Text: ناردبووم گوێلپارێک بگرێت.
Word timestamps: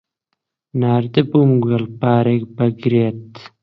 ناردبووم 0.79 1.51
گوێلپارێک 1.63 2.43
بگرێت. 2.57 3.33